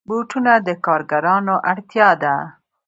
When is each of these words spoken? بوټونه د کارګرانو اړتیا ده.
بوټونه 0.07 0.53
د 0.67 0.69
کارګرانو 0.85 1.55
اړتیا 1.71 2.09
ده. 2.23 2.35